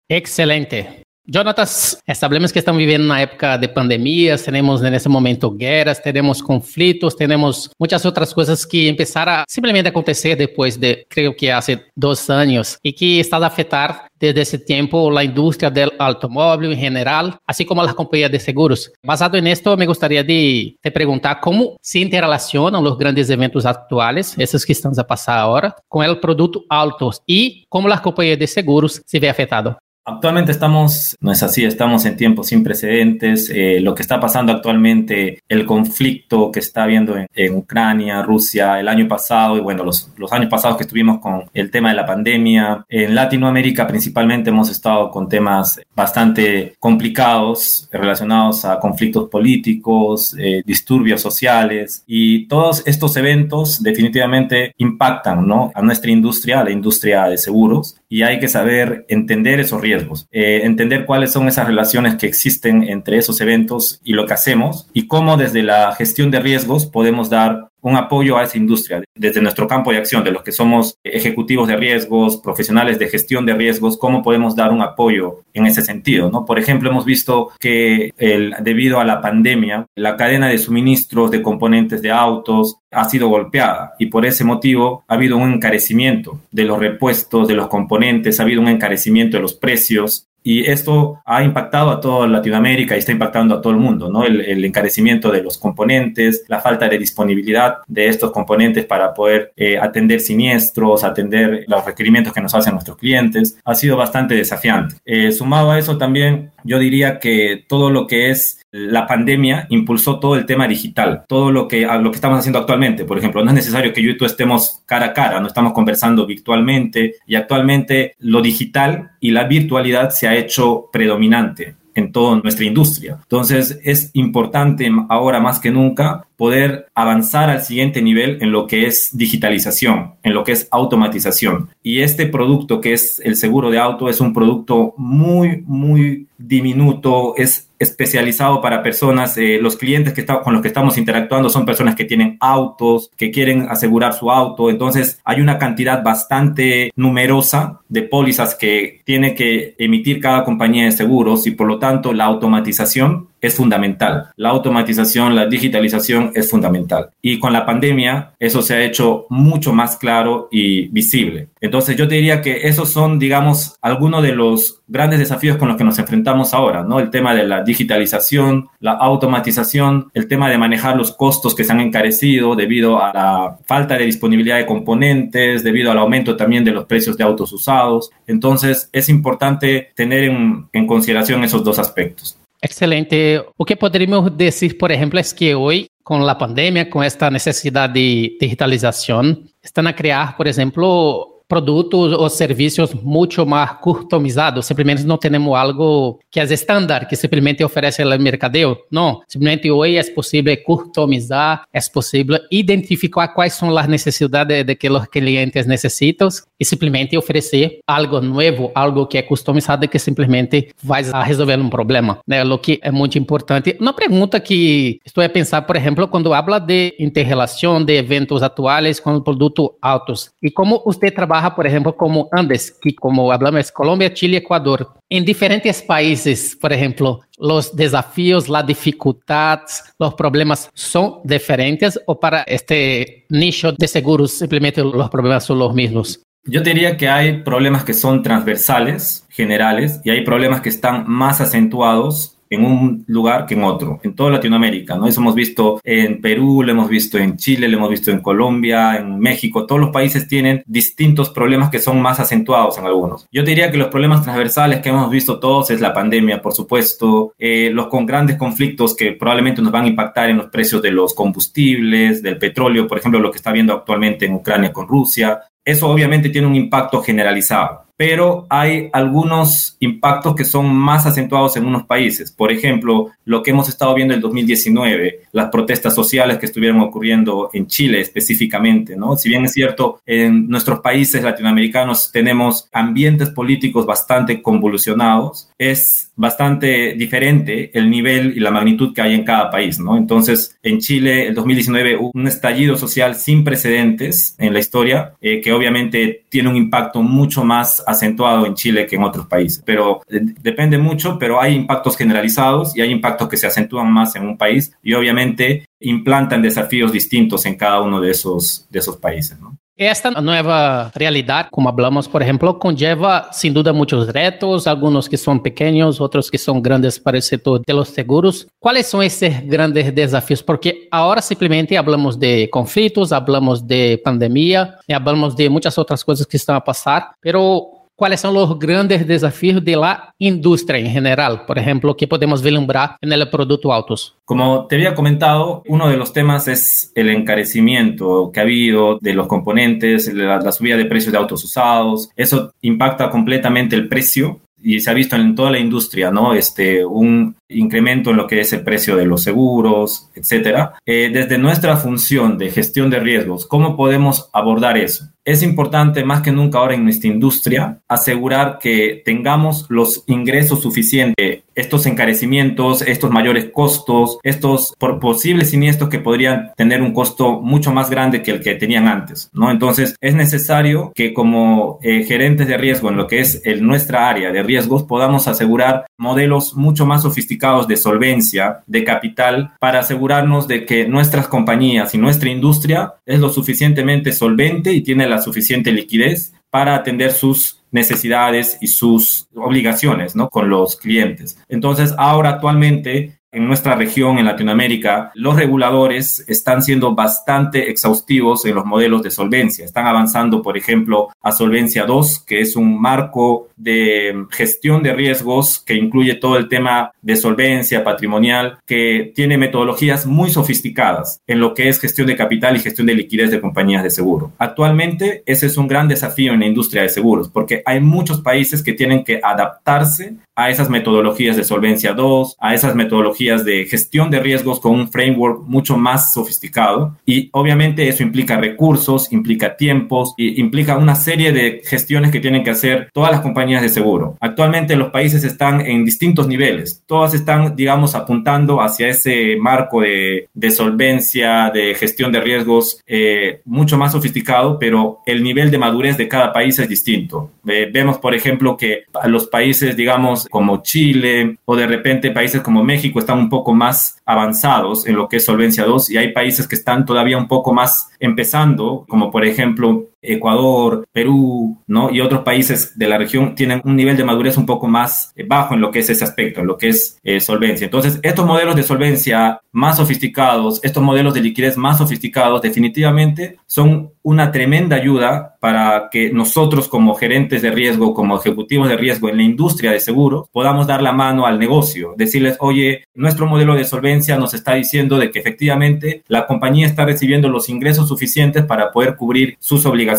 Excelente. 0.09 1.00
Jonathan, 1.31 1.65
sabemos 1.65 2.51
que 2.51 2.59
estamos 2.59 2.79
viviendo 2.79 3.05
una 3.05 3.21
época 3.21 3.57
de 3.57 3.69
pandemias, 3.69 4.43
tenemos 4.43 4.83
en 4.83 4.93
este 4.95 5.07
momento 5.07 5.55
guerras, 5.55 6.01
tenemos 6.01 6.43
conflictos, 6.43 7.15
tenemos 7.15 7.71
muchas 7.79 8.05
otras 8.05 8.33
cosas 8.33 8.67
que 8.67 8.89
empezaron 8.89 9.35
a 9.35 9.45
simplemente 9.47 9.89
acontecer 9.89 10.37
después 10.37 10.77
de, 10.77 11.05
creo 11.07 11.33
que 11.33 11.49
hace 11.49 11.85
dos 11.95 12.29
años, 12.29 12.77
y 12.83 12.91
que 12.91 13.21
están 13.21 13.43
a 13.43 13.47
afectar 13.47 14.07
desde 14.19 14.41
ese 14.41 14.59
tiempo 14.59 15.09
la 15.09 15.23
industria 15.23 15.69
del 15.69 15.93
automóvil 15.99 16.73
en 16.73 16.79
general, 16.79 17.37
así 17.47 17.65
como 17.65 17.81
las 17.81 17.93
compañías 17.93 18.31
de 18.31 18.39
seguros. 18.39 18.91
Basado 19.01 19.37
en 19.37 19.47
esto, 19.47 19.77
me 19.77 19.85
gustaría 19.85 20.23
de 20.23 20.75
te 20.81 20.91
preguntar 20.91 21.39
cómo 21.39 21.77
se 21.81 21.99
interrelacionan 21.99 22.83
los 22.83 22.97
grandes 22.97 23.29
eventos 23.29 23.65
actuales, 23.65 24.35
esos 24.37 24.65
que 24.65 24.73
estamos 24.73 24.99
a 24.99 25.07
pasar 25.07 25.37
ahora, 25.37 25.75
con 25.87 26.03
el 26.03 26.19
producto 26.19 26.65
autos 26.67 27.21
y 27.25 27.63
cómo 27.69 27.87
las 27.87 28.01
compañías 28.01 28.39
de 28.39 28.47
seguros 28.47 29.01
se 29.05 29.19
ven 29.19 29.29
afectadas. 29.29 29.77
Actualmente 30.03 30.51
estamos, 30.51 31.15
no 31.21 31.31
es 31.31 31.43
así, 31.43 31.63
estamos 31.63 32.05
en 32.05 32.17
tiempos 32.17 32.47
sin 32.47 32.63
precedentes. 32.63 33.51
Eh, 33.53 33.79
lo 33.81 33.93
que 33.93 34.01
está 34.01 34.19
pasando 34.19 34.51
actualmente, 34.51 35.43
el 35.47 35.63
conflicto 35.67 36.51
que 36.51 36.59
está 36.59 36.83
habiendo 36.83 37.15
en, 37.35 37.55
Ucrania, 37.55 38.23
Rusia, 38.23 38.79
el 38.79 38.87
año 38.87 39.07
pasado 39.07 39.57
y 39.57 39.59
bueno, 39.59 39.83
los, 39.83 40.09
años 40.31 40.49
pasados 40.49 40.77
que 40.77 40.83
estuvimos 40.83 41.19
con 41.19 41.43
el 41.53 41.69
tema 41.69 41.89
de 41.89 41.95
la 41.95 42.05
pandemia. 42.05 42.83
En 42.89 43.13
Latinoamérica 43.13 43.85
principalmente 43.85 44.49
hemos 44.49 44.71
estado 44.71 45.11
con 45.11 45.29
temas 45.29 45.79
bastante 45.95 46.73
complicados 46.79 47.87
relacionados 47.91 48.65
a 48.65 48.79
conflictos 48.79 49.29
políticos, 49.29 50.35
eh, 50.39 50.63
disturbios 50.65 51.21
sociales 51.21 52.03
y 52.07 52.47
todos 52.47 52.81
estos 52.87 53.15
eventos 53.17 53.83
definitivamente 53.83 54.73
impactan 54.77 55.47
¿no? 55.47 55.71
a 55.75 55.81
nuestra 55.83 56.09
industria, 56.09 56.61
a 56.61 56.63
la 56.63 56.71
industria 56.71 57.25
de 57.25 57.37
seguros 57.37 58.00
y 58.11 58.23
hay 58.23 58.39
que 58.39 58.49
saber 58.49 59.05
entender 59.07 59.61
esos 59.61 59.79
riesgos 59.79 60.27
eh, 60.31 60.61
entender 60.63 61.05
cuáles 61.05 61.31
son 61.31 61.47
esas 61.47 61.65
relaciones 61.65 62.15
que 62.15 62.27
existen 62.27 62.83
entre 62.83 63.17
esos 63.17 63.39
eventos 63.39 64.01
y 64.03 64.13
lo 64.13 64.25
que 64.27 64.33
hacemos 64.33 64.89
y 64.93 65.07
cómo 65.07 65.37
desde 65.37 65.63
la 65.63 65.95
gestión 65.95 66.29
de 66.29 66.41
riesgos 66.41 66.85
podemos 66.85 67.29
dar 67.29 67.70
un 67.81 67.95
apoyo 67.95 68.37
a 68.37 68.43
esa 68.43 68.57
industria. 68.57 69.03
Desde 69.15 69.41
nuestro 69.41 69.67
campo 69.67 69.91
de 69.91 69.97
acción, 69.97 70.23
de 70.23 70.31
los 70.31 70.43
que 70.43 70.51
somos 70.51 70.95
ejecutivos 71.03 71.67
de 71.67 71.75
riesgos, 71.75 72.37
profesionales 72.37 72.99
de 72.99 73.07
gestión 73.07 73.45
de 73.45 73.53
riesgos, 73.53 73.97
cómo 73.97 74.21
podemos 74.21 74.55
dar 74.55 74.71
un 74.71 74.81
apoyo 74.81 75.41
en 75.53 75.65
ese 75.65 75.81
sentido. 75.81 76.29
¿no? 76.29 76.45
Por 76.45 76.59
ejemplo, 76.59 76.89
hemos 76.89 77.05
visto 77.05 77.51
que 77.59 78.11
el, 78.17 78.55
debido 78.61 78.99
a 78.99 79.05
la 79.05 79.21
pandemia, 79.21 79.85
la 79.95 80.15
cadena 80.15 80.47
de 80.47 80.57
suministros 80.57 81.31
de 81.31 81.41
componentes 81.41 82.01
de 82.01 82.11
autos 82.11 82.77
ha 82.91 83.05
sido 83.05 83.29
golpeada 83.29 83.93
y 83.99 84.07
por 84.07 84.25
ese 84.25 84.43
motivo 84.43 85.03
ha 85.07 85.15
habido 85.15 85.37
un 85.37 85.53
encarecimiento 85.53 86.41
de 86.51 86.65
los 86.65 86.79
repuestos, 86.79 87.47
de 87.47 87.55
los 87.55 87.67
componentes, 87.67 88.39
ha 88.39 88.43
habido 88.43 88.61
un 88.61 88.67
encarecimiento 88.67 89.37
de 89.37 89.43
los 89.43 89.53
precios 89.53 90.27
y 90.43 90.65
esto 90.65 91.21
ha 91.25 91.43
impactado 91.43 91.91
a 91.91 91.99
toda 91.99 92.27
Latinoamérica 92.27 92.95
y 92.95 92.99
está 92.99 93.11
impactando 93.11 93.55
a 93.55 93.61
todo 93.61 93.73
el 93.73 93.79
mundo, 93.79 94.09
¿no? 94.09 94.25
El, 94.25 94.63
encarecimiento 94.65 95.31
de 95.31 95.43
los 95.43 95.57
componentes, 95.57 96.45
la 96.47 96.59
falta 96.59 96.87
de 96.87 96.97
disponibilidad 96.97 97.79
de 97.87 98.07
estos 98.07 98.31
componentes 98.31 98.85
para 98.85 99.13
poder 99.13 99.53
eh, 99.57 99.77
atender 99.77 100.19
siniestros, 100.19 101.03
atender 101.03 101.65
los 101.67 101.85
requerimientos 101.85 102.33
que 102.33 102.41
nos 102.41 102.53
hacen 102.55 102.73
nuestros 102.73 102.97
clientes, 102.97 103.57
ha 103.65 103.75
sido 103.75 103.97
bastante 103.97 104.35
desafiante. 104.35 104.95
Eh, 105.05 105.31
sumado 105.31 105.71
a 105.71 105.79
eso 105.79 105.97
también, 105.97 106.51
yo 106.63 106.79
diría 106.79 107.19
que 107.19 107.65
todo 107.67 107.89
lo 107.89 108.07
que 108.07 108.29
es 108.29 108.60
la 108.71 109.05
pandemia 109.05 109.67
impulsó 109.69 110.19
todo 110.19 110.35
el 110.35 110.45
tema 110.45 110.67
digital, 110.67 111.25
todo 111.27 111.51
lo 111.51 111.67
que, 111.67 111.81
lo 111.81 112.11
que 112.11 112.15
estamos 112.15 112.39
haciendo 112.39 112.59
actualmente. 112.59 113.05
Por 113.05 113.17
ejemplo, 113.17 113.43
no 113.43 113.51
es 113.51 113.55
necesario 113.55 113.93
que 113.93 114.01
yo 114.01 114.11
y 114.11 114.17
tú 114.17 114.25
estemos 114.25 114.81
cara 114.85 115.07
a 115.07 115.13
cara, 115.13 115.39
no 115.39 115.47
estamos 115.47 115.73
conversando 115.73 116.25
virtualmente 116.25 117.15
y 117.27 117.35
actualmente 117.35 118.15
lo 118.19 118.41
digital 118.41 119.11
y 119.19 119.31
la 119.31 119.43
virtualidad 119.43 120.11
se 120.11 120.27
ha 120.27 120.35
hecho 120.35 120.89
predominante 120.91 121.75
en 121.93 122.11
toda 122.11 122.39
nuestra 122.41 122.65
industria. 122.65 123.17
Entonces 123.21 123.79
es 123.83 124.11
importante 124.13 124.89
ahora 125.09 125.39
más 125.39 125.59
que 125.59 125.71
nunca 125.71 126.25
poder 126.37 126.87
avanzar 126.95 127.49
al 127.49 127.61
siguiente 127.61 128.01
nivel 128.01 128.37
en 128.41 128.51
lo 128.51 128.67
que 128.67 128.87
es 128.87 129.09
digitalización, 129.13 130.15
en 130.23 130.33
lo 130.33 130.43
que 130.43 130.53
es 130.53 130.67
automatización. 130.71 131.69
Y 131.83 131.99
este 131.99 132.25
producto 132.25 132.81
que 132.81 132.93
es 132.93 133.21
el 133.23 133.35
seguro 133.35 133.69
de 133.69 133.79
auto 133.79 134.09
es 134.09 134.21
un 134.21 134.33
producto 134.33 134.93
muy, 134.97 135.63
muy 135.67 136.27
diminuto, 136.41 137.35
es 137.37 137.69
especializado 137.79 138.61
para 138.61 138.83
personas, 138.83 139.37
eh, 139.37 139.57
los 139.59 139.75
clientes 139.75 140.13
que 140.13 140.25
con 140.25 140.53
los 140.53 140.61
que 140.61 140.67
estamos 140.67 140.97
interactuando 140.97 141.49
son 141.49 141.65
personas 141.65 141.95
que 141.95 142.05
tienen 142.05 142.37
autos, 142.39 143.09
que 143.17 143.31
quieren 143.31 143.67
asegurar 143.69 144.13
su 144.13 144.29
auto, 144.29 144.69
entonces 144.69 145.19
hay 145.23 145.41
una 145.41 145.57
cantidad 145.57 146.03
bastante 146.03 146.91
numerosa 146.95 147.79
de 147.89 148.03
pólizas 148.03 148.53
que 148.53 149.01
tiene 149.03 149.33
que 149.33 149.75
emitir 149.79 150.21
cada 150.21 150.43
compañía 150.43 150.85
de 150.85 150.91
seguros 150.91 151.47
y 151.47 151.51
por 151.51 151.67
lo 151.67 151.79
tanto 151.79 152.13
la 152.13 152.25
automatización 152.25 153.30
es 153.41 153.55
fundamental. 153.55 154.29
La 154.35 154.49
automatización, 154.49 155.35
la 155.35 155.47
digitalización 155.47 156.31
es 156.35 156.49
fundamental. 156.49 157.09
Y 157.21 157.39
con 157.39 157.51
la 157.51 157.65
pandemia 157.65 158.33
eso 158.39 158.61
se 158.61 158.75
ha 158.75 158.83
hecho 158.83 159.25
mucho 159.29 159.73
más 159.73 159.97
claro 159.97 160.47
y 160.51 160.87
visible. 160.89 161.49
Entonces 161.59 161.95
yo 161.95 162.07
te 162.07 162.15
diría 162.15 162.41
que 162.41 162.67
esos 162.67 162.89
son, 162.89 163.19
digamos, 163.19 163.75
algunos 163.81 164.23
de 164.23 164.33
los 164.33 164.81
grandes 164.87 165.19
desafíos 165.19 165.57
con 165.57 165.67
los 165.67 165.77
que 165.77 165.83
nos 165.83 165.97
enfrentamos 165.99 166.53
ahora, 166.53 166.83
¿no? 166.83 166.99
El 166.99 167.09
tema 167.09 167.33
de 167.33 167.47
la 167.47 167.63
digitalización, 167.63 168.67
la 168.79 168.91
automatización, 168.91 170.11
el 170.13 170.27
tema 170.27 170.49
de 170.49 170.57
manejar 170.57 170.97
los 170.97 171.11
costos 171.11 171.55
que 171.55 171.63
se 171.63 171.71
han 171.71 171.79
encarecido 171.79 172.55
debido 172.55 173.01
a 173.01 173.13
la 173.13 173.57
falta 173.65 173.97
de 173.97 174.05
disponibilidad 174.05 174.57
de 174.57 174.65
componentes, 174.65 175.63
debido 175.63 175.91
al 175.91 175.97
aumento 175.97 176.35
también 176.35 176.63
de 176.63 176.71
los 176.71 176.85
precios 176.85 177.17
de 177.17 177.23
autos 177.23 177.53
usados. 177.53 178.11
Entonces 178.27 178.89
es 178.91 179.09
importante 179.09 179.91
tener 179.95 180.25
en, 180.25 180.67
en 180.73 180.87
consideración 180.87 181.43
esos 181.43 181.63
dos 181.63 181.79
aspectos. 181.79 182.37
Excelente. 182.61 183.43
O 183.57 183.65
que 183.65 183.75
poderíamos 183.75 184.29
dizer, 184.37 184.77
por 184.77 184.91
exemplo, 184.91 185.19
é 185.19 185.23
que 185.23 185.55
hoje, 185.55 185.87
com 186.03 186.23
a 186.27 186.35
pandemia, 186.35 186.85
com 186.85 187.01
esta 187.01 187.29
necessidade 187.31 187.93
de 187.93 188.37
digitalização, 188.39 189.43
estão 189.63 189.87
a 189.87 189.93
criar, 189.93 190.37
por 190.37 190.45
exemplo, 190.45 191.30
produtos 191.51 192.13
ou 192.13 192.29
serviços 192.29 192.93
muito 192.93 193.45
mais 193.45 193.71
customizados. 193.81 194.65
Simplesmente 194.65 195.03
não 195.03 195.17
temos 195.17 195.53
algo 195.53 196.17
que 196.31 196.39
é 196.39 196.43
estándar, 196.45 197.05
que 197.09 197.15
simplesmente 197.17 197.61
oferece 197.61 198.01
o 198.01 198.19
mercadeo. 198.21 198.77
Não. 198.89 199.21
Simplesmente 199.27 199.69
hoje 199.69 199.97
é 199.97 200.03
possível 200.13 200.55
customizar, 200.63 201.63
é 201.73 201.79
possível 201.93 202.39
identificar 202.49 203.27
quais 203.27 203.55
são 203.55 203.77
as 203.77 203.85
necessidades 203.85 204.63
de 204.63 204.75
que 204.75 204.89
os 204.89 205.05
clientes 205.07 205.65
necessitam 205.65 206.29
e 206.57 206.63
simplesmente 206.63 207.17
oferecer 207.17 207.79
algo 207.85 208.21
novo, 208.21 208.71
algo 208.73 209.05
que 209.05 209.17
é 209.17 209.21
customizado 209.21 209.85
que 209.89 209.99
simplesmente 209.99 210.69
vai 210.81 211.03
resolver 211.25 211.59
um 211.59 211.69
problema. 211.69 212.19
Né? 212.25 212.45
O 212.45 212.57
que 212.59 212.79
é 212.81 212.91
muito 212.91 213.19
importante. 213.19 213.75
Uma 213.77 213.91
pergunta 213.91 214.39
que 214.39 215.01
estou 215.05 215.21
a 215.21 215.27
pensar, 215.27 215.63
por 215.63 215.75
exemplo, 215.75 216.07
quando 216.07 216.33
habla 216.33 216.59
de 216.59 216.95
interrelação 216.97 217.83
de 217.83 217.97
eventos 217.97 218.41
atuais 218.41 219.01
com 219.01 219.19
produtos 219.19 219.71
altos 219.81 220.31
e 220.41 220.49
como 220.49 220.81
você 220.85 221.11
trabalha 221.11 221.40
por 221.49 221.65
ejemplo, 221.65 221.95
como 221.95 222.27
Andes, 222.31 222.77
que 222.81 222.93
como 222.95 223.31
hablamos 223.31 223.71
Colombia, 223.71 224.13
Chile, 224.13 224.37
Ecuador. 224.37 224.93
En 225.09 225.25
diferentes 225.25 225.81
países, 225.81 226.57
por 226.59 226.71
ejemplo, 226.71 227.21
los 227.37 227.75
desafíos, 227.75 228.47
las 228.47 228.65
dificultades, 228.65 229.83
los 229.99 230.13
problemas 230.13 230.69
son 230.73 231.19
diferentes 231.23 231.99
o 232.05 232.19
para 232.19 232.43
este 232.43 233.25
nicho 233.29 233.71
de 233.71 233.87
seguros 233.87 234.31
simplemente 234.31 234.83
los 234.83 235.09
problemas 235.09 235.43
son 235.45 235.59
los 235.59 235.73
mismos? 235.73 236.21
Yo 236.43 236.61
diría 236.61 236.97
que 236.97 237.07
hay 237.07 237.43
problemas 237.43 237.83
que 237.83 237.93
son 237.93 238.23
transversales, 238.23 239.25
generales, 239.29 240.01
y 240.03 240.09
hay 240.09 240.23
problemas 240.23 240.61
que 240.61 240.69
están 240.69 241.05
más 241.07 241.39
acentuados 241.39 242.30
en 242.51 242.65
un 242.65 243.05
lugar 243.07 243.45
que 243.45 243.53
en 243.55 243.63
otro, 243.63 243.99
en 244.03 244.13
toda 244.13 244.29
Latinoamérica, 244.31 244.97
¿no? 244.97 245.07
Eso 245.07 245.21
hemos 245.21 245.33
visto 245.33 245.79
en 245.83 246.19
Perú, 246.21 246.63
lo 246.63 246.71
hemos 246.71 246.89
visto 246.89 247.17
en 247.17 247.37
Chile, 247.37 247.69
lo 247.69 247.77
hemos 247.77 247.89
visto 247.89 248.11
en 248.11 248.19
Colombia, 248.19 248.97
en 248.97 249.17
México, 249.19 249.65
todos 249.65 249.79
los 249.79 249.91
países 249.91 250.27
tienen 250.27 250.61
distintos 250.67 251.29
problemas 251.29 251.69
que 251.69 251.79
son 251.79 252.01
más 252.01 252.19
acentuados 252.19 252.77
en 252.77 252.85
algunos. 252.85 253.25
Yo 253.31 253.43
diría 253.43 253.71
que 253.71 253.77
los 253.77 253.87
problemas 253.87 254.23
transversales 254.23 254.81
que 254.81 254.89
hemos 254.89 255.09
visto 255.09 255.39
todos 255.39 255.71
es 255.71 255.79
la 255.79 255.93
pandemia, 255.93 256.41
por 256.41 256.53
supuesto, 256.53 257.33
eh, 257.39 257.69
los 257.71 257.87
con 257.87 258.05
grandes 258.05 258.35
conflictos 258.35 258.95
que 258.95 259.13
probablemente 259.13 259.61
nos 259.61 259.71
van 259.71 259.85
a 259.85 259.87
impactar 259.87 260.29
en 260.29 260.37
los 260.37 260.47
precios 260.47 260.81
de 260.81 260.91
los 260.91 261.13
combustibles, 261.13 262.21
del 262.21 262.37
petróleo, 262.37 262.85
por 262.85 262.97
ejemplo, 262.97 263.21
lo 263.21 263.31
que 263.31 263.37
está 263.37 263.53
viendo 263.53 263.73
actualmente 263.73 264.25
en 264.25 264.33
Ucrania 264.33 264.73
con 264.73 264.89
Rusia. 264.89 265.39
Eso 265.63 265.87
obviamente 265.87 266.29
tiene 266.29 266.47
un 266.47 266.55
impacto 266.55 267.01
generalizado 267.01 267.90
pero 268.01 268.47
hay 268.49 268.89
algunos 268.93 269.77
impactos 269.79 270.33
que 270.33 270.43
son 270.43 270.75
más 270.75 271.05
acentuados 271.05 271.55
en 271.55 271.67
unos 271.67 271.83
países. 271.83 272.31
Por 272.31 272.51
ejemplo, 272.51 273.11
lo 273.25 273.43
que 273.43 273.51
hemos 273.51 273.69
estado 273.69 273.93
viendo 273.93 274.15
en 274.15 274.17
el 274.17 274.21
2019, 274.23 275.19
las 275.31 275.51
protestas 275.51 275.93
sociales 275.93 276.39
que 276.39 276.47
estuvieron 276.47 276.81
ocurriendo 276.81 277.51
en 277.53 277.67
Chile 277.67 278.01
específicamente, 278.01 278.95
¿no? 278.95 279.15
Si 279.17 279.29
bien 279.29 279.45
es 279.45 279.53
cierto, 279.53 280.01
en 280.03 280.49
nuestros 280.49 280.79
países 280.79 281.21
latinoamericanos 281.21 282.11
tenemos 282.11 282.67
ambientes 282.73 283.29
políticos 283.29 283.85
bastante 283.85 284.41
convulsionados, 284.41 285.51
es 285.59 286.11
bastante 286.15 286.93
diferente 286.93 287.69
el 287.77 287.87
nivel 287.87 288.35
y 288.35 288.39
la 288.39 288.49
magnitud 288.49 288.95
que 288.95 289.03
hay 289.03 289.13
en 289.13 289.23
cada 289.23 289.51
país, 289.51 289.79
¿no? 289.79 289.95
Entonces, 289.95 290.57
en 290.63 290.79
Chile, 290.79 291.27
el 291.27 291.35
2019 291.35 291.97
hubo 291.97 292.11
un 292.15 292.27
estallido 292.27 292.77
social 292.77 293.13
sin 293.13 293.43
precedentes 293.43 294.35
en 294.39 294.53
la 294.53 294.59
historia, 294.59 295.13
eh, 295.21 295.39
que 295.39 295.53
obviamente 295.53 296.20
tiene 296.31 296.47
un 296.47 296.55
impacto 296.55 297.03
mucho 297.03 297.43
más 297.43 297.83
acentuado 297.85 298.45
en 298.45 298.55
Chile 298.55 298.87
que 298.87 298.95
en 298.95 299.03
otros 299.03 299.27
países. 299.27 299.61
Pero 299.65 300.01
eh, 300.07 300.21
depende 300.41 300.77
mucho, 300.77 301.19
pero 301.19 301.41
hay 301.41 301.53
impactos 301.53 301.97
generalizados 301.97 302.75
y 302.75 302.81
hay 302.81 302.89
impactos 302.89 303.27
que 303.27 303.35
se 303.35 303.47
acentúan 303.47 303.91
más 303.91 304.15
en 304.15 304.25
un 304.25 304.37
país 304.37 304.73
y 304.81 304.93
obviamente 304.93 305.65
implantan 305.81 306.41
desafíos 306.41 306.93
distintos 306.93 307.45
en 307.45 307.55
cada 307.55 307.81
uno 307.81 307.99
de 307.99 308.11
esos, 308.11 308.65
de 308.69 308.79
esos 308.79 308.95
países. 308.95 309.39
¿no? 309.41 309.57
Esta 309.77 310.11
nova 310.11 310.91
realidade, 310.93 311.49
como 311.49 311.69
hablamos, 311.69 312.07
por 312.07 312.21
exemplo, 312.21 312.53
conlleva, 312.59 313.29
sem 313.31 313.51
dúvida, 313.51 313.73
muitos 313.73 314.07
retos, 314.09 314.67
alguns 314.67 315.07
que 315.07 315.17
são 315.17 315.39
pequenos, 315.39 315.99
outros 315.99 316.29
que 316.29 316.37
são 316.37 316.61
grandes 316.61 316.99
para 316.99 317.17
o 317.17 317.21
setor 317.21 317.61
de 317.65 317.73
los 317.73 317.89
seguros. 317.89 318.45
Quais 318.59 318.85
são 318.85 319.01
esses 319.01 319.39
grandes 319.39 319.91
desafios? 319.91 320.41
Porque 320.41 320.87
agora 320.91 321.21
simplesmente 321.21 321.75
hablamos 321.75 322.15
de 322.15 322.47
conflitos, 322.49 323.11
hablamos 323.11 323.61
de 323.61 323.97
pandemia, 323.97 324.75
hablamos 324.93 325.35
de 325.35 325.49
muitas 325.49 325.77
outras 325.77 326.03
coisas 326.03 326.27
que 326.27 326.35
estão 326.35 326.55
a 326.55 326.61
passar, 326.61 327.13
pero 327.19 327.80
cuáles 328.01 328.21
son 328.21 328.33
los 328.33 328.57
grandes 328.57 329.05
desafíos 329.05 329.63
de 329.63 329.75
la 329.75 330.15
industria 330.17 330.79
en 330.79 330.89
general, 330.89 331.45
por 331.45 331.59
ejemplo, 331.59 331.95
que 331.95 332.07
podemos 332.07 332.41
vislumbrar 332.41 332.95
en 332.99 333.13
el 333.13 333.29
producto 333.29 333.71
autos. 333.71 334.15
Como 334.25 334.65
te 334.65 334.75
había 334.75 334.95
comentado, 334.95 335.61
uno 335.67 335.87
de 335.87 335.97
los 335.97 336.11
temas 336.11 336.47
es 336.47 336.91
el 336.95 337.11
encarecimiento 337.11 338.31
que 338.33 338.39
ha 338.39 338.43
habido 338.43 338.97
de 338.99 339.13
los 339.13 339.27
componentes, 339.27 340.11
la, 340.15 340.51
subida 340.51 340.77
de 340.77 340.85
precios 340.85 341.11
de 341.11 341.19
autos 341.19 341.43
usados. 341.43 342.09
Eso 342.15 342.51
impacta 342.61 343.11
completamente 343.11 343.75
el 343.75 343.87
precio 343.87 344.39
y 344.63 344.79
se 344.79 344.89
ha 344.89 344.95
visto 344.95 345.15
en 345.15 345.35
toda 345.35 345.51
la 345.51 345.59
industria, 345.59 346.09
¿no? 346.09 346.33
Este, 346.33 346.83
un 346.83 347.35
incremento 347.49 348.09
en 348.09 348.17
lo 348.17 348.25
que 348.25 348.39
es 348.39 348.51
el 348.53 348.63
precio 348.63 348.95
de 348.95 349.05
los 349.05 349.21
seguros, 349.21 350.09
etcétera. 350.15 350.73
Eh, 350.87 351.11
desde 351.13 351.37
nuestra 351.37 351.77
función 351.77 352.39
de 352.39 352.49
gestión 352.49 352.89
de 352.89 352.99
riesgos, 352.99 353.45
¿cómo 353.45 353.75
podemos 353.75 354.29
abordar 354.33 354.77
eso? 354.77 355.05
Es 355.23 355.43
importante 355.43 356.03
más 356.03 356.21
que 356.21 356.31
nunca 356.31 356.59
ahora 356.59 356.75
en 356.75 356.83
nuestra 356.83 357.09
industria 357.09 357.79
asegurar 357.87 358.57
que 358.59 359.01
tengamos 359.05 359.65
los 359.69 360.03
ingresos 360.07 360.61
suficientes, 360.61 361.43
estos 361.53 361.85
encarecimientos, 361.85 362.81
estos 362.81 363.11
mayores 363.11 363.49
costos, 363.53 364.17
estos 364.23 364.73
por 364.79 364.99
posibles 364.99 365.49
siniestros 365.49 365.89
que 365.89 365.99
podrían 365.99 366.51
tener 366.55 366.81
un 366.81 366.93
costo 366.93 367.41
mucho 367.41 367.71
más 367.71 367.89
grande 367.89 368.23
que 368.23 368.31
el 368.31 368.41
que 368.41 368.55
tenían 368.55 368.87
antes, 368.87 369.29
¿no? 369.33 369.51
Entonces 369.51 369.95
es 370.01 370.15
necesario 370.15 370.91
que 370.95 371.13
como 371.13 371.79
eh, 371.83 372.03
gerentes 372.03 372.47
de 372.47 372.57
riesgo 372.57 372.89
en 372.89 372.97
lo 372.97 373.07
que 373.07 373.19
es 373.19 373.41
el, 373.45 373.65
nuestra 373.65 374.09
área 374.09 374.31
de 374.31 374.43
riesgos 374.43 374.83
podamos 374.83 375.27
asegurar 375.27 375.85
modelos 375.97 376.55
mucho 376.55 376.85
más 376.85 377.03
sofisticados 377.03 377.67
de 377.67 377.77
solvencia, 377.77 378.63
de 378.65 378.83
capital, 378.83 379.51
para 379.59 379.79
asegurarnos 379.79 380.47
de 380.47 380.65
que 380.65 380.87
nuestras 380.87 381.27
compañías 381.27 381.93
y 381.93 381.97
nuestra 381.97 382.29
industria 382.29 382.93
es 383.05 383.19
lo 383.19 383.29
suficientemente 383.29 384.13
solvente 384.13 384.73
y 384.73 384.81
tiene 384.81 385.11
suficiente 385.21 385.71
liquidez 385.71 386.33
para 386.49 386.75
atender 386.75 387.11
sus 387.11 387.63
necesidades 387.71 388.57
y 388.59 388.67
sus 388.67 389.27
obligaciones 389.33 390.15
¿no? 390.15 390.29
con 390.29 390.49
los 390.49 390.75
clientes. 390.75 391.37
Entonces, 391.47 391.93
ahora 391.97 392.31
actualmente 392.31 393.20
en 393.31 393.47
nuestra 393.47 393.75
región, 393.75 394.17
en 394.17 394.25
Latinoamérica, 394.25 395.11
los 395.15 395.35
reguladores 395.35 396.25
están 396.27 396.61
siendo 396.61 396.93
bastante 396.93 397.69
exhaustivos 397.69 398.45
en 398.45 398.55
los 398.55 398.65
modelos 398.65 399.03
de 399.03 399.11
solvencia. 399.11 399.63
Están 399.63 399.87
avanzando, 399.87 400.41
por 400.41 400.57
ejemplo, 400.57 401.09
a 401.21 401.31
Solvencia 401.31 401.85
2, 401.85 402.25
que 402.27 402.41
es 402.41 402.57
un 402.57 402.81
marco 402.81 403.47
de 403.55 404.25
gestión 404.31 404.83
de 404.83 404.93
riesgos 404.93 405.63
que 405.65 405.75
incluye 405.75 406.15
todo 406.15 406.37
el 406.37 406.49
tema 406.49 406.91
de 407.01 407.15
solvencia 407.15 407.83
patrimonial, 407.83 408.57
que 408.65 409.13
tiene 409.15 409.37
metodologías 409.37 410.05
muy 410.05 410.29
sofisticadas 410.29 411.21
en 411.27 411.39
lo 411.39 411.53
que 411.53 411.69
es 411.69 411.79
gestión 411.79 412.07
de 412.07 412.15
capital 412.17 412.55
y 412.55 412.59
gestión 412.59 412.87
de 412.87 412.95
liquidez 412.95 413.31
de 413.31 413.39
compañías 413.39 413.83
de 413.83 413.91
seguro. 413.91 414.31
Actualmente, 414.39 415.23
ese 415.25 415.45
es 415.45 415.57
un 415.57 415.67
gran 415.67 415.87
desafío 415.87 416.33
en 416.33 416.41
la 416.41 416.47
industria 416.47 416.81
de 416.81 416.89
seguros, 416.89 417.29
porque 417.29 417.61
hay 417.65 417.79
muchos 417.79 418.19
países 418.21 418.61
que 418.61 418.73
tienen 418.73 419.03
que 419.03 419.21
adaptarse 419.23 420.15
a 420.35 420.49
esas 420.49 420.69
metodologías 420.69 421.35
de 421.35 421.43
solvencia 421.43 421.93
2, 421.93 422.35
a 422.39 422.53
esas 422.55 422.75
metodologías 422.75 423.20
de 423.21 423.65
gestión 423.65 424.09
de 424.09 424.19
riesgos 424.19 424.59
con 424.59 424.73
un 424.73 424.91
framework 424.91 425.43
mucho 425.47 425.77
más 425.77 426.13
sofisticado. 426.13 426.97
Y 427.05 427.29
obviamente 427.33 427.87
eso 427.87 428.03
implica 428.03 428.37
recursos, 428.37 429.11
implica 429.11 429.55
tiempos 429.55 430.13
y 430.17 430.39
implica 430.39 430.77
una 430.77 430.95
serie 430.95 431.31
de 431.31 431.61
gestiones 431.63 432.11
que 432.11 432.19
tienen 432.19 432.43
que 432.43 432.51
hacer 432.51 432.89
todas 432.93 433.11
las 433.11 433.21
compañías 433.21 433.61
de 433.61 433.69
seguro. 433.69 434.17
Actualmente 434.19 434.75
los 434.75 434.91
países 434.91 435.23
están 435.23 435.61
en 435.61 435.85
distintos 435.85 436.27
niveles. 436.27 436.83
Todas 436.85 437.13
están, 437.13 437.55
digamos, 437.55 437.95
apuntando 437.95 438.61
hacia 438.61 438.89
ese 438.89 439.35
marco 439.37 439.81
de, 439.81 440.27
de 440.33 440.51
solvencia, 440.51 441.51
de 441.53 441.75
gestión 441.75 442.11
de 442.11 442.21
riesgos 442.21 442.81
eh, 442.87 443.41
mucho 443.45 443.77
más 443.77 443.91
sofisticado, 443.91 444.57
pero 444.59 444.99
el 445.05 445.23
nivel 445.23 445.51
de 445.51 445.57
madurez 445.57 445.97
de 445.97 446.07
cada 446.07 446.33
país 446.33 446.57
es 446.59 446.67
distinto. 446.67 447.31
Eh, 447.47 447.69
vemos, 447.71 447.97
por 447.97 448.13
ejemplo, 448.13 448.57
que 448.57 448.83
los 449.05 449.27
países, 449.27 449.75
digamos, 449.75 450.27
como 450.29 450.61
Chile 450.61 451.37
o 451.45 451.55
de 451.55 451.67
repente 451.67 452.11
países 452.11 452.41
como 452.41 452.63
México 452.63 452.99
están 452.99 453.10
un 453.13 453.29
poco 453.29 453.53
más 453.53 454.01
avanzados 454.05 454.87
en 454.87 454.95
lo 454.95 455.07
que 455.07 455.17
es 455.17 455.25
solvencia 455.25 455.65
2 455.65 455.89
y 455.91 455.97
hay 455.97 456.11
países 456.13 456.47
que 456.47 456.55
están 456.55 456.85
todavía 456.85 457.17
un 457.17 457.27
poco 457.27 457.53
más 457.53 457.89
empezando, 457.99 458.85
como 458.87 459.11
por 459.11 459.25
ejemplo 459.25 459.85
Ecuador, 460.01 460.87
Perú, 460.91 461.57
¿no? 461.67 461.91
Y 461.91 462.01
otros 462.01 462.21
países 462.21 462.77
de 462.77 462.87
la 462.87 462.97
región 462.97 463.35
tienen 463.35 463.61
un 463.63 463.75
nivel 463.75 463.97
de 463.97 464.03
madurez 464.03 464.37
un 464.37 464.45
poco 464.45 464.67
más 464.67 465.13
eh, 465.15 465.25
bajo 465.27 465.53
en 465.53 465.61
lo 465.61 465.71
que 465.71 465.79
es 465.79 465.89
ese 465.89 466.03
aspecto, 466.03 466.41
en 466.41 466.47
lo 466.47 466.57
que 466.57 466.69
es 466.69 466.99
eh, 467.03 467.19
solvencia. 467.19 467.65
Entonces, 467.65 467.99
estos 468.01 468.25
modelos 468.25 468.55
de 468.55 468.63
solvencia 468.63 469.39
más 469.51 469.77
sofisticados, 469.77 470.59
estos 470.63 470.81
modelos 470.81 471.13
de 471.13 471.21
liquidez 471.21 471.57
más 471.57 471.77
sofisticados, 471.77 472.41
definitivamente 472.41 473.37
son 473.45 473.91
una 474.03 474.31
tremenda 474.31 474.75
ayuda 474.75 475.37
para 475.39 475.89
que 475.91 476.11
nosotros 476.11 476.67
como 476.67 476.95
gerentes 476.95 477.41
de 477.41 477.51
riesgo, 477.51 477.93
como 477.93 478.17
ejecutivos 478.17 478.69
de 478.69 478.77
riesgo 478.77 479.09
en 479.09 479.17
la 479.17 479.23
industria 479.23 479.71
de 479.71 479.79
seguros, 479.79 480.27
podamos 480.31 480.67
dar 480.67 480.81
la 480.81 480.91
mano 480.91 481.25
al 481.25 481.37
negocio, 481.37 481.93
decirles, 481.97 482.37
oye, 482.39 482.85
nuestro 482.95 483.27
modelo 483.27 483.55
de 483.55 483.63
solvencia 483.63 484.17
nos 484.17 484.33
está 484.33 484.55
diciendo 484.55 484.97
de 484.97 485.11
que 485.11 485.19
efectivamente 485.19 486.03
la 486.07 486.25
compañía 486.25 486.65
está 486.65 486.85
recibiendo 486.85 487.29
los 487.29 487.49
ingresos 487.49 487.87
suficientes 487.87 488.45
para 488.45 488.71
poder 488.71 488.95
cubrir 488.95 489.35
sus 489.39 489.65
obligaciones. 489.65 489.90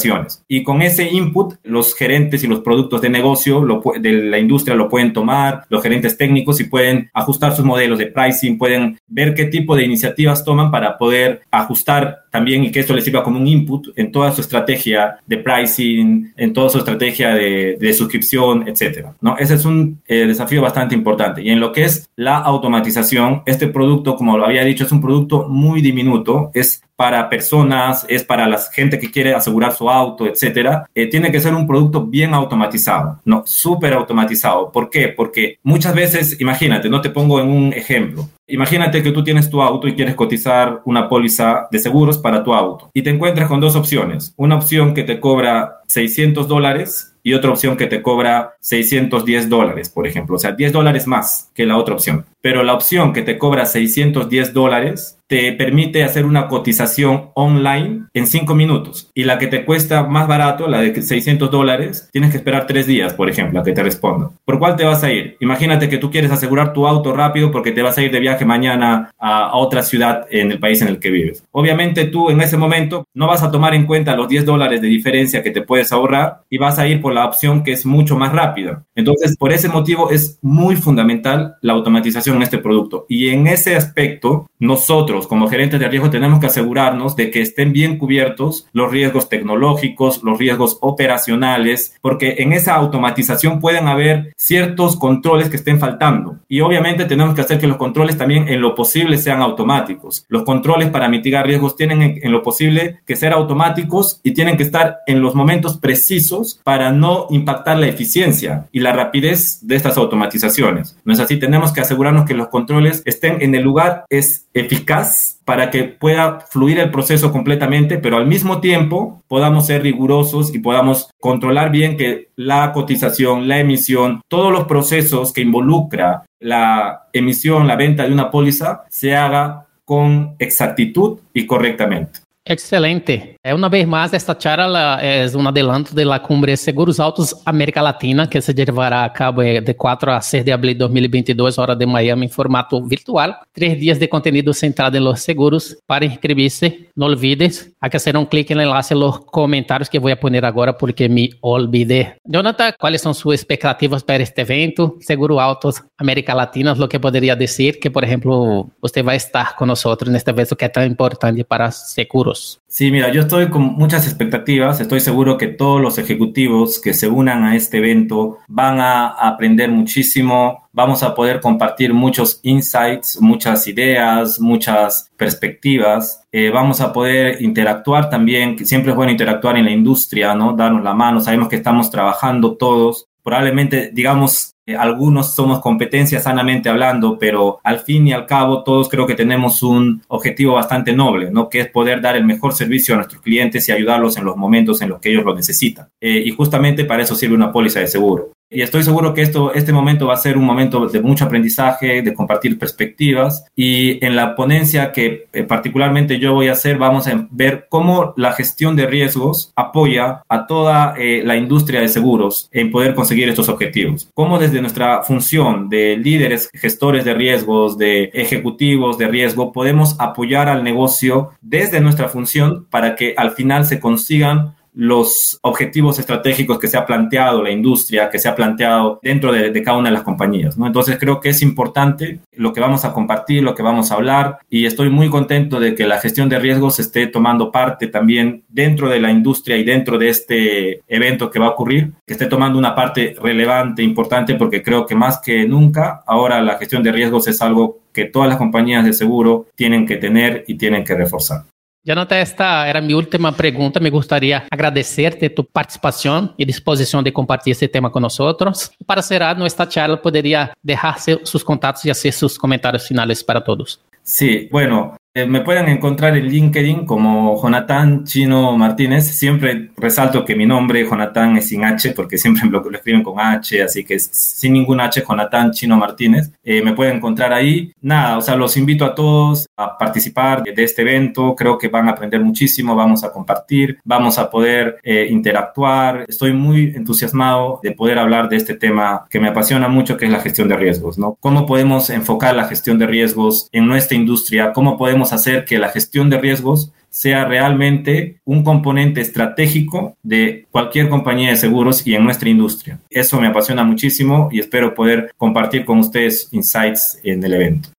Y 0.48 0.62
con 0.62 0.82
ese 0.82 1.08
input, 1.10 1.54
los 1.64 1.94
gerentes 1.94 2.42
y 2.44 2.46
los 2.46 2.60
productos 2.60 3.00
de 3.00 3.10
negocio 3.10 3.66
de 4.00 4.12
la 4.12 4.38
industria 4.38 4.74
lo 4.74 4.88
pueden 4.88 5.12
tomar, 5.12 5.64
los 5.68 5.82
gerentes 5.82 6.16
técnicos 6.16 6.60
y 6.60 6.64
pueden 6.64 7.10
ajustar 7.12 7.54
sus 7.54 7.64
modelos 7.64 7.98
de 7.98 8.06
pricing, 8.06 8.58
pueden 8.58 8.98
ver 9.06 9.34
qué 9.34 9.46
tipo 9.46 9.76
de 9.76 9.84
iniciativas 9.84 10.44
toman 10.44 10.70
para 10.70 10.98
poder 10.98 11.42
ajustar 11.50 12.22
también 12.30 12.64
y 12.64 12.72
que 12.72 12.80
esto 12.80 12.94
les 12.94 13.04
sirva 13.04 13.22
como 13.22 13.38
un 13.38 13.46
input 13.46 13.88
en 13.94 14.10
toda 14.10 14.32
su 14.32 14.40
estrategia 14.40 15.18
de 15.26 15.36
pricing, 15.36 16.32
en 16.36 16.52
toda 16.52 16.70
su 16.70 16.78
estrategia 16.78 17.34
de, 17.34 17.92
suscripción, 17.92 18.66
etcétera. 18.66 19.14
¿no? 19.20 19.36
Ese 19.36 19.54
es 19.54 19.66
un 19.66 20.00
eh, 20.08 20.26
desafío 20.26 20.62
bastante 20.62 20.94
importante. 20.94 21.42
Y 21.42 21.50
en 21.50 21.60
lo 21.60 21.72
que 21.72 21.84
es 21.84 22.08
la 22.16 22.38
automatización, 22.38 23.42
este 23.44 23.68
producto, 23.68 24.16
como 24.16 24.38
lo 24.38 24.46
había 24.46 24.64
dicho, 24.64 24.84
es 24.84 24.92
un 24.92 25.02
producto 25.02 25.46
muy 25.48 25.82
diminuto, 25.82 26.50
es 26.54 26.82
para 26.96 27.28
personas, 27.28 28.06
es 28.08 28.24
para 28.24 28.48
la 28.48 28.58
gente 28.58 28.98
que 28.98 29.10
quiere 29.10 29.34
asegurar 29.34 29.72
su 29.72 29.88
auto, 29.88 30.26
etcétera, 30.26 30.86
eh, 30.94 31.08
tiene 31.08 31.32
que 31.32 31.40
ser 31.40 31.54
un 31.54 31.66
producto 31.66 32.06
bien 32.06 32.34
automatizado, 32.34 33.20
no, 33.24 33.42
súper 33.46 33.94
automatizado. 33.94 34.70
¿Por 34.70 34.90
qué? 34.90 35.08
Porque 35.08 35.58
muchas 35.62 35.94
veces, 35.94 36.40
imagínate, 36.40 36.88
no 36.88 37.00
te 37.00 37.10
pongo 37.10 37.40
en 37.40 37.48
un 37.48 37.72
ejemplo. 37.72 38.28
Imagínate 38.48 39.02
que 39.02 39.12
tú 39.12 39.22
tienes 39.22 39.48
tu 39.48 39.62
auto 39.62 39.86
y 39.86 39.94
quieres 39.94 40.14
cotizar 40.14 40.82
una 40.84 41.08
póliza 41.08 41.68
de 41.70 41.78
seguros 41.78 42.18
para 42.18 42.42
tu 42.42 42.52
auto 42.52 42.90
y 42.92 43.02
te 43.02 43.10
encuentras 43.10 43.48
con 43.48 43.60
dos 43.60 43.76
opciones. 43.76 44.34
Una 44.36 44.56
opción 44.56 44.94
que 44.94 45.04
te 45.04 45.20
cobra 45.20 45.80
600 45.86 46.48
dólares 46.48 47.12
y 47.22 47.34
otra 47.34 47.50
opción 47.50 47.76
que 47.76 47.86
te 47.86 48.02
cobra 48.02 48.54
610 48.60 49.48
dólares, 49.48 49.88
por 49.88 50.06
ejemplo. 50.06 50.36
O 50.36 50.38
sea, 50.38 50.52
10 50.52 50.72
dólares 50.72 51.06
más 51.06 51.50
que 51.54 51.66
la 51.66 51.76
otra 51.76 51.94
opción. 51.94 52.26
Pero 52.40 52.62
la 52.64 52.74
opción 52.74 53.12
que 53.12 53.22
te 53.22 53.38
cobra 53.38 53.64
610 53.64 54.52
dólares 54.52 55.18
te 55.28 55.52
permite 55.52 56.02
hacer 56.02 56.26
una 56.26 56.48
cotización 56.48 57.30
online 57.34 58.01
en 58.14 58.26
5 58.26 58.54
minutos. 58.54 59.10
Y 59.14 59.24
la 59.24 59.38
que 59.38 59.46
te 59.46 59.64
cuesta 59.64 60.04
más 60.04 60.28
barato, 60.28 60.68
la 60.68 60.80
de 60.80 61.00
600 61.00 61.50
dólares, 61.50 62.08
tienes 62.12 62.30
que 62.30 62.36
esperar 62.38 62.66
3 62.66 62.86
días, 62.86 63.14
por 63.14 63.28
ejemplo, 63.28 63.60
a 63.60 63.64
que 63.64 63.72
te 63.72 63.82
responda. 63.82 64.30
¿Por 64.44 64.58
cuál 64.58 64.76
te 64.76 64.84
vas 64.84 65.02
a 65.04 65.12
ir? 65.12 65.36
Imagínate 65.40 65.88
que 65.88 65.98
tú 65.98 66.10
quieres 66.10 66.30
asegurar 66.30 66.72
tu 66.72 66.86
auto 66.86 67.12
rápido 67.14 67.50
porque 67.50 67.72
te 67.72 67.82
vas 67.82 67.98
a 67.98 68.02
ir 68.02 68.10
de 68.10 68.20
viaje 68.20 68.44
mañana 68.44 69.10
a, 69.18 69.56
otra 69.56 69.82
ciudad 69.82 70.26
en 70.30 70.52
el 70.52 70.58
país 70.58 70.82
en 70.82 70.88
el 70.88 70.98
que 70.98 71.10
vives. 71.10 71.44
Obviamente 71.52 72.06
tú 72.06 72.30
en 72.30 72.40
ese 72.40 72.56
momento 72.56 73.06
no 73.14 73.26
vas 73.26 73.42
a 73.42 73.50
tomar 73.50 73.74
en 73.74 73.86
cuenta 73.86 74.16
los 74.16 74.28
10 74.28 74.44
dólares 74.44 74.80
de 74.80 74.88
diferencia 74.88 75.42
que 75.42 75.50
te 75.50 75.62
puedes 75.62 75.92
ahorrar 75.92 76.42
y 76.50 76.58
vas 76.58 76.78
a 76.78 76.86
ir 76.86 77.00
por 77.00 77.12
la 77.12 77.26
opción 77.26 77.62
que 77.62 77.72
es 77.72 77.86
mucho 77.86 78.16
más 78.16 78.32
rápida. 78.32 78.84
Entonces, 78.94 79.36
por 79.36 79.52
ese 79.52 79.68
motivo 79.68 80.10
es 80.10 80.38
muy 80.42 80.76
fundamental 80.76 81.56
la 81.60 81.72
automatización 81.72 82.36
en 82.36 82.42
este 82.42 82.58
producto. 82.58 83.06
Y 83.08 83.28
en 83.28 83.46
ese 83.46 83.76
aspecto, 83.76 84.50
nosotros, 84.58 85.26
como 85.26 85.48
gerentes 85.48 85.80
de 85.80 85.88
riesgo 85.88 86.10
tenemos 86.10 86.40
que 86.40 86.46
asegurarnos 86.46 87.16
de 87.16 87.30
que 87.30 87.40
estén 87.40 87.72
bien 87.72 87.98
cubiertos 88.02 88.66
los 88.72 88.90
riesgos 88.90 89.28
tecnológicos, 89.28 90.24
los 90.24 90.36
riesgos 90.36 90.76
operacionales, 90.80 91.94
porque 92.00 92.34
en 92.38 92.52
esa 92.52 92.74
automatización 92.74 93.60
pueden 93.60 93.86
haber 93.86 94.32
ciertos 94.36 94.96
controles 94.96 95.48
que 95.48 95.54
estén 95.54 95.78
faltando. 95.78 96.38
Y 96.48 96.62
obviamente 96.62 97.04
tenemos 97.04 97.36
que 97.36 97.42
hacer 97.42 97.60
que 97.60 97.68
los 97.68 97.76
controles 97.76 98.18
también 98.18 98.48
en 98.48 98.60
lo 98.60 98.74
posible 98.74 99.18
sean 99.18 99.40
automáticos. 99.40 100.26
Los 100.28 100.42
controles 100.42 100.88
para 100.90 101.08
mitigar 101.08 101.46
riesgos 101.46 101.76
tienen 101.76 102.18
en, 102.20 102.32
lo 102.32 102.42
posible 102.42 102.98
que 103.06 103.14
ser 103.14 103.32
automáticos 103.32 104.18
y 104.24 104.32
tienen 104.32 104.56
que 104.56 104.64
estar 104.64 104.98
en 105.06 105.22
los 105.22 105.36
momentos 105.36 105.78
precisos 105.78 106.60
para 106.64 106.90
no 106.90 107.28
impactar 107.30 107.78
la 107.78 107.86
eficiencia 107.86 108.66
y 108.72 108.80
la 108.80 108.92
rapidez 108.92 109.60
de 109.62 109.76
estas 109.76 109.96
automatizaciones. 109.96 110.96
No 111.04 111.12
es 111.12 111.20
así, 111.20 111.36
tenemos 111.36 111.70
que 111.70 111.82
asegurarnos 111.82 112.24
que 112.24 112.34
los 112.34 112.48
controles 112.48 113.04
estén 113.04 113.40
en 113.42 113.54
el 113.54 113.62
lugar 113.62 114.06
es 114.10 114.48
eficaz 114.54 115.38
para 115.44 115.70
que 115.70 115.84
pueda 115.84 116.40
fluir 116.40 116.78
el 116.78 116.90
proceso 116.90 117.32
completamente, 117.32 117.98
pero 117.98 118.16
al 118.16 118.26
mismo 118.26 118.60
tiempo 118.60 119.22
podamos 119.28 119.66
ser 119.66 119.82
rigurosos 119.82 120.54
y 120.54 120.58
podamos 120.58 121.10
controlar 121.20 121.70
bien 121.70 121.96
que 121.96 122.30
la 122.36 122.72
cotización, 122.72 123.48
la 123.48 123.58
emisión, 123.58 124.20
todos 124.28 124.52
los 124.52 124.64
procesos 124.64 125.32
que 125.32 125.40
involucra 125.40 126.24
la 126.40 127.08
emisión, 127.12 127.66
la 127.66 127.76
venta 127.76 128.04
de 128.04 128.12
una 128.12 128.30
póliza, 128.30 128.84
se 128.88 129.14
haga 129.14 129.66
con 129.84 130.36
exactitud 130.38 131.18
y 131.34 131.46
correctamente. 131.46 132.20
Excelente. 132.44 133.31
É 133.44 133.52
uma 133.52 133.68
vez 133.68 133.84
mais, 133.84 134.12
esta 134.12 134.36
charla 134.38 135.00
é 135.02 135.26
um 135.36 135.48
adelanto 135.48 135.92
da 135.92 136.20
Cumbre 136.20 136.56
Seguros 136.56 137.00
Altos 137.00 137.34
América 137.44 137.82
Latina, 137.82 138.28
que 138.28 138.40
se 138.40 138.52
levará 138.52 139.04
a 139.04 139.10
cabo 139.10 139.42
eh, 139.42 139.60
de 139.60 139.74
4 139.74 140.12
a 140.12 140.20
6 140.20 140.44
de 140.44 140.52
abril 140.52 140.74
de 140.74 140.78
2022, 140.78 141.58
hora 141.58 141.74
de 141.74 141.84
Miami, 141.84 142.26
em 142.26 142.28
formato 142.28 142.80
virtual. 142.86 143.34
Três 143.52 143.76
dias 143.80 143.98
de 143.98 144.06
conteúdo 144.06 144.54
centrado 144.54 144.96
em 144.96 145.00
los 145.00 145.22
seguros. 145.22 145.76
Para 145.88 146.04
inscrever-se, 146.04 146.86
não 146.96 147.08
olvides 147.08 147.68
a 147.80 147.90
que 147.90 147.96
hacer 147.96 148.16
um 148.16 148.24
clique 148.24 148.54
no 148.54 148.62
enlace 148.62 148.94
nos 148.94 149.18
comentários 149.18 149.88
que 149.88 149.98
vou 149.98 150.16
poner 150.16 150.44
agora 150.44 150.72
porque 150.72 151.08
me 151.08 151.30
olvidei. 151.42 152.12
Jonathan, 152.24 152.72
quais 152.78 153.00
são 153.00 153.12
suas 153.12 153.40
expectativas 153.40 154.04
para 154.04 154.22
este 154.22 154.40
evento? 154.40 154.96
Seguro 155.00 155.40
Altos 155.40 155.82
América 155.98 156.32
Latina, 156.32 156.74
o 156.74 156.86
que 156.86 157.00
poderia 157.00 157.34
dizer 157.34 157.80
que, 157.80 157.90
por 157.90 158.04
exemplo, 158.04 158.70
você 158.80 159.02
vai 159.02 159.16
estar 159.16 159.56
conosco 159.56 159.96
neste 160.06 160.30
evento 160.30 160.54
que 160.54 160.64
é 160.64 160.68
tão 160.68 160.84
importante 160.84 161.42
para 161.42 161.72
seguros. 161.72 162.61
Sí, 162.72 162.90
mira, 162.90 163.12
yo 163.12 163.20
estoy 163.20 163.50
con 163.50 163.74
muchas 163.74 164.06
expectativas. 164.06 164.80
Estoy 164.80 165.00
seguro 165.00 165.36
que 165.36 165.48
todos 165.48 165.78
los 165.78 165.98
ejecutivos 165.98 166.80
que 166.80 166.94
se 166.94 167.06
unan 167.06 167.44
a 167.44 167.54
este 167.54 167.76
evento 167.76 168.38
van 168.48 168.80
a 168.80 169.08
aprender 169.08 169.70
muchísimo. 169.70 170.70
Vamos 170.72 171.02
a 171.02 171.14
poder 171.14 171.42
compartir 171.42 171.92
muchos 171.92 172.40
insights, 172.42 173.20
muchas 173.20 173.68
ideas, 173.68 174.40
muchas 174.40 175.10
perspectivas. 175.18 176.26
Eh, 176.32 176.48
vamos 176.48 176.80
a 176.80 176.94
poder 176.94 177.42
interactuar 177.42 178.08
también, 178.08 178.56
que 178.56 178.64
siempre 178.64 178.92
es 178.92 178.96
bueno 178.96 179.12
interactuar 179.12 179.58
en 179.58 179.66
la 179.66 179.70
industria, 179.70 180.34
¿no? 180.34 180.54
Darnos 180.54 180.82
la 180.82 180.94
mano. 180.94 181.20
Sabemos 181.20 181.50
que 181.50 181.56
estamos 181.56 181.90
trabajando 181.90 182.56
todos 182.56 183.06
probablemente, 183.22 183.90
digamos, 183.92 184.51
algunos 184.78 185.34
somos 185.34 185.60
competencia 185.60 186.20
sanamente 186.20 186.68
hablando, 186.68 187.18
pero 187.18 187.60
al 187.64 187.80
fin 187.80 188.06
y 188.06 188.12
al 188.12 188.26
cabo 188.26 188.62
todos 188.62 188.88
creo 188.88 189.06
que 189.06 189.14
tenemos 189.14 189.62
un 189.62 190.02
objetivo 190.08 190.54
bastante 190.54 190.92
noble, 190.92 191.30
¿no? 191.30 191.48
Que 191.48 191.60
es 191.60 191.68
poder 191.68 192.00
dar 192.00 192.16
el 192.16 192.24
mejor 192.24 192.54
servicio 192.54 192.94
a 192.94 192.98
nuestros 192.98 193.22
clientes 193.22 193.68
y 193.68 193.72
ayudarlos 193.72 194.16
en 194.16 194.24
los 194.24 194.36
momentos 194.36 194.80
en 194.80 194.90
los 194.90 195.00
que 195.00 195.10
ellos 195.10 195.24
lo 195.24 195.34
necesitan. 195.34 195.88
Eh, 196.00 196.22
y 196.24 196.30
justamente 196.30 196.84
para 196.84 197.02
eso 197.02 197.14
sirve 197.14 197.34
una 197.34 197.52
póliza 197.52 197.80
de 197.80 197.88
seguro. 197.88 198.32
Y 198.52 198.60
estoy 198.60 198.82
seguro 198.82 199.14
que 199.14 199.22
esto, 199.22 199.54
este 199.54 199.72
momento 199.72 200.06
va 200.06 200.14
a 200.14 200.18
ser 200.18 200.36
un 200.36 200.44
momento 200.44 200.86
de 200.86 201.00
mucho 201.00 201.24
aprendizaje, 201.24 202.02
de 202.02 202.14
compartir 202.14 202.58
perspectivas. 202.58 203.46
Y 203.56 204.04
en 204.04 204.14
la 204.14 204.36
ponencia 204.36 204.92
que 204.92 205.26
eh, 205.32 205.42
particularmente 205.44 206.18
yo 206.18 206.34
voy 206.34 206.48
a 206.48 206.52
hacer, 206.52 206.76
vamos 206.76 207.08
a 207.08 207.26
ver 207.30 207.66
cómo 207.70 208.12
la 208.16 208.32
gestión 208.32 208.76
de 208.76 208.86
riesgos 208.86 209.52
apoya 209.56 210.22
a 210.28 210.46
toda 210.46 210.94
eh, 210.98 211.22
la 211.24 211.36
industria 211.36 211.80
de 211.80 211.88
seguros 211.88 212.48
en 212.52 212.70
poder 212.70 212.94
conseguir 212.94 213.28
estos 213.28 213.48
objetivos. 213.48 214.10
Cómo 214.14 214.38
desde 214.38 214.60
nuestra 214.60 215.02
función 215.02 215.70
de 215.70 215.96
líderes, 215.96 216.50
gestores 216.52 217.04
de 217.04 217.14
riesgos, 217.14 217.78
de 217.78 218.10
ejecutivos 218.12 218.98
de 218.98 219.08
riesgo, 219.08 219.52
podemos 219.52 219.96
apoyar 219.98 220.48
al 220.48 220.62
negocio 220.62 221.30
desde 221.40 221.80
nuestra 221.80 222.08
función 222.08 222.66
para 222.70 222.96
que 222.96 223.14
al 223.16 223.30
final 223.30 223.64
se 223.64 223.80
consigan 223.80 224.54
los 224.74 225.38
objetivos 225.42 225.98
estratégicos 225.98 226.58
que 226.58 226.68
se 226.68 226.78
ha 226.78 226.86
planteado 226.86 227.42
la 227.42 227.50
industria, 227.50 228.08
que 228.10 228.18
se 228.18 228.28
ha 228.28 228.34
planteado 228.34 229.00
dentro 229.02 229.32
de, 229.32 229.62
cada 229.62 229.76
una 229.76 229.90
de 229.90 229.94
las 229.94 230.02
compañías. 230.02 230.56
¿no? 230.56 230.66
Entonces 230.66 230.98
creo 230.98 231.20
que 231.20 231.28
es 231.28 231.42
importante 231.42 232.20
lo 232.32 232.52
que 232.52 232.60
vamos 232.60 232.84
a 232.84 232.92
compartir, 232.92 233.42
lo 233.42 233.54
que 233.54 233.62
vamos 233.62 233.90
a 233.90 233.96
hablar 233.96 234.38
y 234.48 234.66
estoy 234.66 234.90
muy 234.90 235.10
contento 235.10 235.60
de 235.60 235.74
que 235.74 235.86
la 235.86 235.98
gestión 235.98 236.28
de 236.28 236.38
riesgos 236.38 236.78
esté 236.80 237.06
tomando 237.06 237.52
parte 237.52 237.86
también 237.88 238.44
dentro 238.48 238.88
de 238.88 239.00
la 239.00 239.10
industria 239.10 239.56
y 239.56 239.64
dentro 239.64 239.98
de 239.98 240.08
este 240.08 240.80
evento 240.88 241.30
que 241.30 241.38
va 241.38 241.46
a 241.46 241.50
ocurrir, 241.50 241.92
que 242.06 242.14
esté 242.14 242.26
tomando 242.26 242.58
una 242.58 242.74
parte 242.74 243.14
relevante, 243.20 243.82
importante, 243.82 244.34
porque 244.34 244.62
creo 244.62 244.86
que 244.86 244.94
más 244.94 245.20
que 245.20 245.46
nunca 245.46 246.02
ahora 246.06 246.40
la 246.42 246.58
gestión 246.58 246.82
de 246.82 246.92
riesgos 246.92 247.28
es 247.28 247.42
algo 247.42 247.80
que 247.92 248.06
todas 248.06 248.28
las 248.28 248.38
compañías 248.38 248.84
de 248.84 248.92
seguro 248.92 249.46
tienen 249.54 249.86
que 249.86 249.96
tener 249.96 250.44
y 250.46 250.56
tienen 250.56 250.84
que 250.84 250.94
reforzar. 250.94 251.44
Já 251.84 251.96
nota 251.96 252.14
esta 252.14 252.64
era 252.64 252.80
minha 252.80 252.96
última 252.96 253.32
pergunta. 253.32 253.80
Me 253.80 253.90
gustaría 253.90 254.44
agradecerte 254.48 255.28
tu 255.28 255.42
participação 255.42 256.32
e 256.38 256.44
disposição 256.44 257.02
de 257.02 257.10
compartilhar 257.10 257.52
este 257.52 257.66
tema 257.66 257.90
conosco 257.90 258.22
nosotros. 258.22 258.70
Para 258.86 259.02
cerrar 259.02 259.36
nossa 259.36 259.68
charla, 259.68 259.96
poderia 259.96 260.52
deixar 260.62 260.98
seus 260.98 261.42
contatos 261.42 261.84
e 261.84 261.88
fazer 261.88 262.12
seus 262.12 262.36
comentários 262.38 262.86
finais 262.86 263.22
para 263.22 263.40
todos. 263.40 263.80
Sí, 264.02 264.48
bueno, 264.50 264.94
me 265.14 265.42
pueden 265.42 265.68
encontrar 265.68 266.16
en 266.16 266.26
LinkedIn 266.26 266.86
como 266.86 267.40
Jonathan 267.40 268.04
Chino 268.04 268.56
Martínez. 268.56 269.06
Siempre 269.14 269.70
resalto 269.76 270.24
que 270.24 270.34
mi 270.34 270.46
nombre, 270.46 270.88
Jonathan, 270.88 271.36
es 271.36 271.48
sin 271.48 271.64
H, 271.64 271.90
porque 271.90 272.16
siempre 272.16 272.48
lo, 272.48 272.62
escriben 272.70 273.02
con 273.02 273.20
H, 273.20 273.62
así 273.62 273.84
que 273.84 273.98
sin 273.98 274.54
ningún 274.54 274.80
H, 274.80 275.04
Jonathan 275.06 275.50
Chino 275.50 275.76
Martínez. 275.76 276.32
Eh, 276.42 276.62
me 276.62 276.72
pueden 276.72 276.96
encontrar 276.96 277.32
ahí. 277.34 277.72
Nada, 277.82 278.16
o 278.16 278.22
sea, 278.22 278.36
los 278.36 278.56
invito 278.56 278.86
a 278.86 278.94
todos 278.94 279.46
a 279.54 279.76
participar 279.76 280.42
de, 280.42 280.62
este 280.64 280.80
evento. 280.80 281.34
Creo 281.36 281.58
que 281.58 281.68
van 281.68 281.88
a 281.88 281.92
aprender 281.92 282.20
muchísimo, 282.22 282.74
vamos 282.74 283.04
a 283.04 283.12
compartir, 283.12 283.80
vamos 283.84 284.18
a 284.18 284.30
poder 284.30 284.78
eh, 284.82 285.08
interactuar. 285.10 286.06
Estoy 286.08 286.32
muy 286.32 286.72
entusiasmado 286.74 287.60
de 287.62 287.72
poder 287.72 287.98
hablar 287.98 288.30
de 288.30 288.36
este 288.36 288.54
tema 288.54 289.06
que 289.10 289.20
me 289.20 289.28
apasiona 289.28 289.68
mucho, 289.68 289.98
que 289.98 290.06
es 290.06 290.10
la 290.10 290.20
gestión 290.20 290.48
de 290.48 290.56
riesgos, 290.56 290.96
¿no? 290.96 291.18
¿Cómo 291.20 291.44
podemos 291.44 291.90
enfocar 291.90 292.34
la 292.34 292.44
gestión 292.44 292.78
de 292.78 292.86
riesgos 292.86 293.50
en 293.52 293.66
nuestra 293.66 293.94
industria? 293.94 294.54
¿Cómo 294.54 294.78
podemos 294.78 295.01
hacer 295.10 295.44
que 295.46 295.58
la 295.58 295.70
gestión 295.70 296.10
de 296.10 296.18
riesgos 296.18 296.70
sea 296.90 297.24
realmente 297.24 298.20
un 298.24 298.44
componente 298.44 299.00
estratégico 299.00 299.96
de 300.02 300.46
cualquier 300.50 300.90
compañía 300.90 301.30
de 301.30 301.36
seguros 301.36 301.86
y 301.86 301.94
en 301.94 302.04
nuestra 302.04 302.28
industria. 302.28 302.78
Eso 302.90 303.18
me 303.18 303.28
apasiona 303.28 303.64
muchísimo 303.64 304.28
y 304.30 304.40
espero 304.40 304.74
poder 304.74 305.10
compartir 305.16 305.64
con 305.64 305.78
ustedes 305.78 306.28
insights 306.32 307.00
en 307.02 307.24
el 307.24 307.32
evento. 307.32 307.70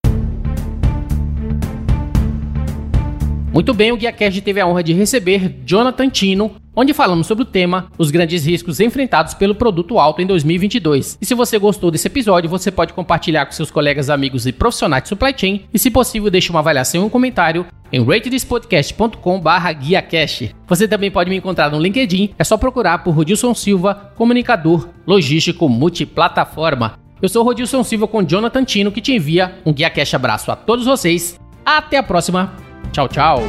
Muito 3.53 3.71
bem, 3.71 3.91
o 3.91 3.97
GuiaCast 3.97 4.41
teve 4.41 4.59
a 4.59 4.65
honra 4.65 4.81
de 4.81 4.93
receber 4.93 5.59
Jonathan 5.63 6.09
Tino, 6.09 6.55
onde 6.75 6.91
falamos 6.91 7.27
sobre 7.27 7.43
o 7.43 7.45
tema 7.45 7.85
os 7.99 8.09
grandes 8.09 8.47
riscos 8.47 8.79
enfrentados 8.79 9.35
pelo 9.35 9.53
produto 9.53 9.99
alto 9.99 10.23
em 10.23 10.25
2022. 10.25 11.19
E 11.21 11.25
se 11.25 11.35
você 11.35 11.59
gostou 11.59 11.91
desse 11.91 12.07
episódio, 12.07 12.49
você 12.49 12.71
pode 12.71 12.93
compartilhar 12.93 13.45
com 13.45 13.51
seus 13.51 13.69
colegas, 13.69 14.09
amigos 14.09 14.47
e 14.47 14.51
profissionais 14.51 15.03
de 15.03 15.09
supply 15.09 15.35
chain 15.37 15.65
e, 15.71 15.77
se 15.77 15.91
possível, 15.91 16.31
deixe 16.31 16.49
uma 16.49 16.61
avaliação 16.61 17.03
e 17.03 17.05
um 17.05 17.09
comentário 17.09 17.67
em 17.91 18.03
ratedspodcast.com/guiacast. 18.03 20.55
Você 20.67 20.87
também 20.87 21.11
pode 21.11 21.29
me 21.29 21.35
encontrar 21.35 21.69
no 21.69 21.79
LinkedIn, 21.79 22.31
é 22.39 22.43
só 22.43 22.57
procurar 22.57 23.03
por 23.03 23.11
Rodilson 23.11 23.53
Silva, 23.53 24.13
comunicador 24.15 24.89
logístico 25.05 25.69
multiplataforma. 25.69 26.97
Eu 27.21 27.29
sou 27.29 27.43
Rodilson 27.43 27.83
Silva 27.83 28.07
com 28.07 28.23
Jonathan 28.23 28.65
Tino 28.65 28.91
que 28.91 28.99
te 28.99 29.13
envia 29.13 29.59
um 29.63 29.71
GuiaCast 29.71 30.15
abraço 30.15 30.51
a 30.51 30.55
todos 30.55 30.87
vocês. 30.87 31.39
Até 31.63 31.97
a 31.97 32.03
próxima. 32.03 32.62
Tchau, 32.93 33.07
tchau. 33.07 33.41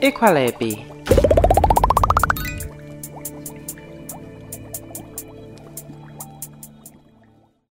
Equalab. 0.00 0.62
É, 0.62 0.91